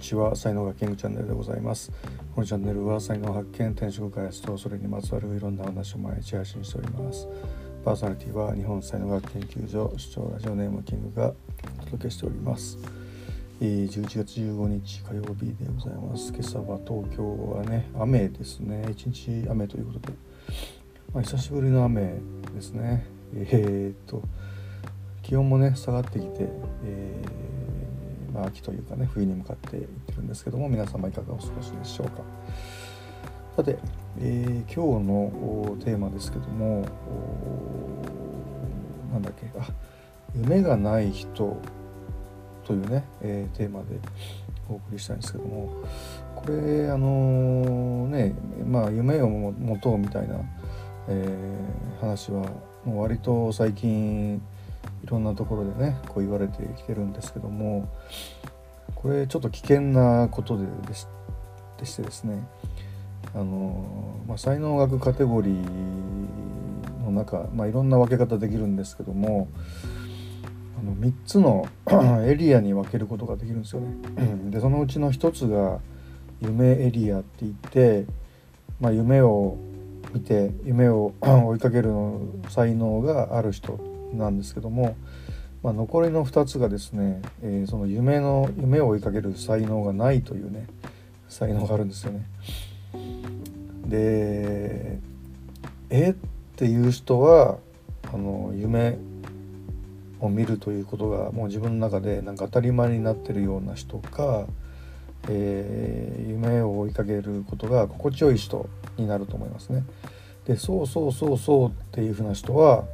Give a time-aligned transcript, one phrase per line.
[0.00, 0.34] ちは。
[0.34, 1.92] 才能がキングチャンネルでございます。
[2.34, 7.28] このチャンネルは才能発見転職開発とそれにまつわるいろんな話を毎日配信しております。
[7.84, 11.32] パーソナリティは日本才能学研究所主張ラジオネームキングが
[11.82, 12.78] お届けしております。
[13.60, 16.32] 11月15日火曜日でございます。
[16.32, 18.86] 今朝は東京はね雨ですね。
[18.90, 20.14] 一日雨ということで、
[21.12, 22.16] まあ、久しぶりの雨
[22.54, 23.06] ですね。
[23.34, 24.22] えー、っと
[25.22, 26.48] 気温もね下がってきて、
[26.84, 27.49] えー、
[28.32, 32.22] まあ、秋というかね冬に向かっていってるんですけども皆様いかがお過ごしでしょうか。
[33.56, 33.76] さて、
[34.18, 36.86] えー、今日のテーマですけども
[39.12, 39.68] なんだっけあ
[40.34, 41.60] 夢がない人
[42.64, 43.98] というね、えー、テーマで
[44.68, 45.84] お送りしたいんですけども
[46.36, 50.36] これあのー、ねまあ夢を持とうみたいな、
[51.08, 52.48] えー、話は
[52.84, 54.40] もう割と最近
[55.04, 57.88] いろんなところでねこう言われてきてるんですけども
[58.94, 61.06] これちょっと危険なことででし
[61.78, 62.46] でしてですね
[63.34, 69.48] あの、まあ、才能学カテゴリーの中、まあ、いろんな分け方できるんですけども
[70.78, 71.66] あの3つの
[72.26, 74.50] エリアに分けることができるんですよね。
[74.50, 75.80] でそのうちの1つが
[76.40, 78.06] 夢エリアって言って、
[78.80, 79.58] まあ、夢を
[80.14, 81.92] 見て夢を 追いかける
[82.48, 84.96] 才能がある人なんですけども、
[85.62, 90.66] まあ、残りの2つがですね、えー、その夢の夢を追いかける才能がないというね
[91.28, 92.26] 才能があるんですよね。
[93.86, 94.98] で
[95.90, 96.14] えっ
[96.56, 97.58] ていう人は
[98.12, 98.98] あの夢
[100.20, 104.46] を見るということがもう自分の中でなんか当たり前になってるような人か、
[105.28, 109.84] えー、夢を追いかけることが心地よい人になると思いますね。
[110.46, 112.84] でそうそうそうそうっていうふうな人は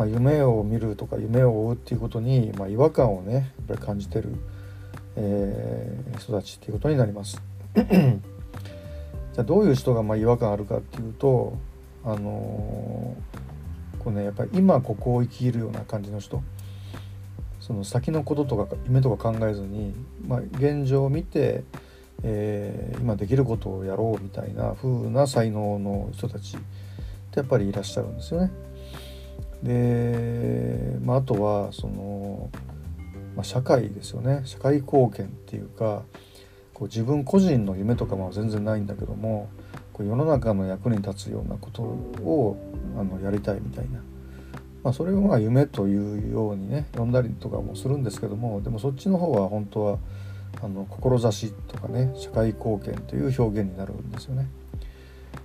[0.00, 4.34] まあ、夢を見るとか夢を追うっていうことに、まあ、違和感をねやっぱり感じてる、
[5.14, 7.42] えー、人たちっていうことになります。
[7.76, 11.58] じゃあどういう人がまあ違和感あるかっていうと
[12.02, 16.42] あのー、こうねやっぱり今ここを生きるような感じの人
[17.60, 19.94] その先のこととか夢とか考えずに、
[20.26, 21.62] まあ、現状を見て、
[22.22, 26.60] えー、今できることをやろうみたいな風な才能の人たちっ
[27.32, 28.69] てやっぱりいらっしゃるんですよね。
[29.62, 32.50] で、まあ、あとはその、
[33.36, 36.02] まあ、社会ですよね社会貢献っていうか
[36.74, 39.50] こう自分個人の夢とかも全然ないんだけども
[39.92, 42.56] こう世の中の役に立つようなことを
[42.98, 44.00] あのやりたいみたいな、
[44.82, 49.98] まあ、それをまあ夢というようにね呼んだりとかもするんですけどもでもそっちの方は本当は
[50.62, 54.48] あの志とかね社会貢献という表現になるんですよね。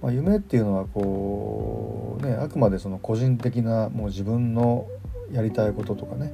[0.00, 4.86] まあ、夢っていうのはこうねあくまでその個人的なもう自分の
[5.32, 6.32] やりたいこととかね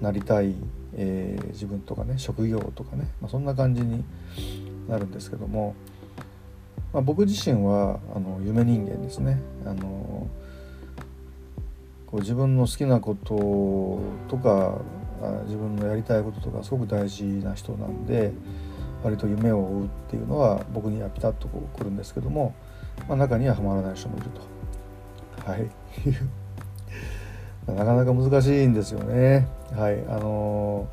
[0.00, 0.54] なりたい、
[0.94, 4.04] えー、自分とかね職業とかね、まあ、そんな感じに
[4.88, 5.74] なるんですけども、
[6.92, 9.40] まあ、僕自身はあの夢人間ですね。
[9.64, 10.28] あの
[12.06, 14.80] こう自分の好きなこととか
[15.46, 18.32] 自分のやりたいこととかすごく大事な人なんで
[19.02, 22.54] 割と夢を追うっていうのは僕にはピタッとこう来るんですけども、
[23.08, 24.53] まあ、中にはハマらない人もいると。
[25.46, 25.70] はい
[27.72, 29.46] なかなか難しいんですよね。
[29.74, 30.86] はいあの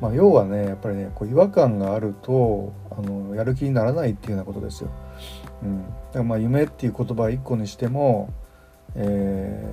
[0.00, 4.90] ー、まあ、要はねやっぱりねこう違和感があるとあのやる気にならないっていうようなことですよ。
[5.62, 8.30] うん、だからまあ夢っていう言葉一個にしても、
[8.96, 9.64] え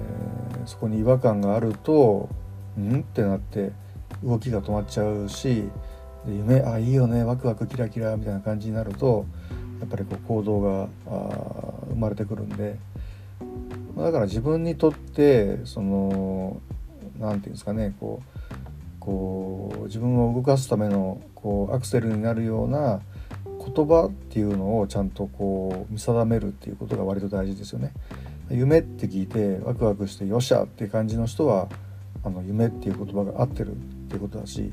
[0.64, 2.30] ー、そこに違和感があると
[2.80, 3.72] んってなって
[4.24, 5.70] 動きが止まっちゃうし
[6.28, 9.26] 夢あいいよねワクワクキラキラみたいな感じになると
[9.80, 10.88] やっぱりこう行動が
[11.90, 12.78] 生まれてくるんで
[13.98, 16.60] だから自分にとってその
[17.20, 18.38] 何て言うんですかねこう
[19.00, 23.02] こう自分を動かすためのこうアクセルになるような
[23.46, 27.94] 言葉っていうのをちゃんとこう見定めるっていうことが割と大事ですよね。
[28.50, 31.68] 夢って聞いてワクワクしてよっしゃっていう感じの人は
[32.24, 33.76] あの夢っていう言葉が合ってるっ
[34.10, 34.72] ていうことだし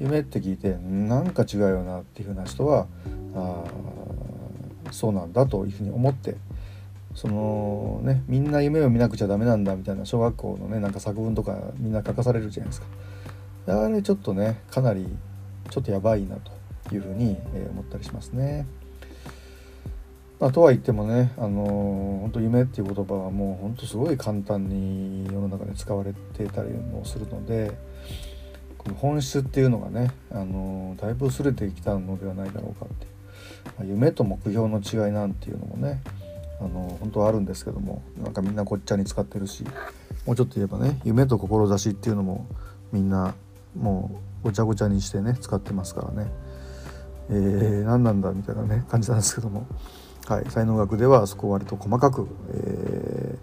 [0.00, 2.88] 夢って聞いてなんか違うよなっていうふうな人は
[3.34, 3.64] あ
[4.92, 6.36] そうなんだというふうに思って
[7.14, 12.86] そのねみんな夢を見なくちゃダメなんだみたいな小学校のねなんか作文とかみんな書かされるじゃないですか。
[13.66, 15.06] あれちょっとねかなり
[15.70, 18.66] ちょっとやばいなというふうに、え思ったりしますね。
[20.40, 27.70] まあ、とは言ってもね、あのー、本当夢っていう言葉はもう本当すごい簡単に世の中で使われてたりもするので
[28.76, 33.06] この本質っていうのがね、あのー、だいぶ薄れてきたのではないだろうかって
[33.84, 36.00] 夢と目標の違いなんていうのもね
[36.60, 39.64] あの本当はあるんですけどもなんかみんなごっちゃに使ってるし
[40.26, 42.46] もうちょっと言えばね夢と志っていうのも
[42.92, 43.34] みんな
[43.76, 46.30] もうごちゃごちゃにしてね使ってますからね、
[47.30, 49.66] えー、何なんだみたいなね感じなんですけども、
[50.28, 53.38] はい、才能学ではそこを割と細かく、え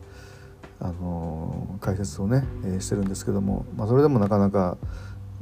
[0.81, 4.77] ー、あの解説をね、えー、してるんですけども、まあ、それでもなかなか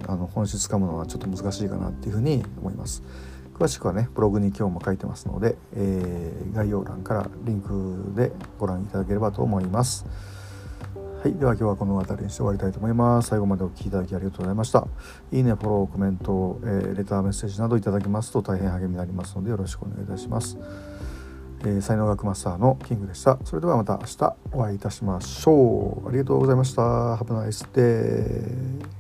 [0.07, 3.03] あの本質つかむのはちょっと難しいかなっていうふうに思います。
[3.59, 10.05] 詳しくはねブログに今日も書いてますので、えー、概要欄からリンクでご覧いただければと思います。
[11.23, 13.29] はい、では今日はこの辺りにして終わりたいと思います。
[13.29, 14.87] 最後までお聴きいただきありがとうございました。
[15.31, 20.57] いいね、フォロー、コメント、えー、レター、メッセージなどいただきますと大変励みになりますのでよろしくお願いいたします。
[21.61, 23.39] えー、才能学マスターのキングでした。
[23.43, 26.07] それではまた明日お会いいたしましょう。
[26.07, 26.81] ありがとうございました。
[27.15, 28.96] Have a nice day.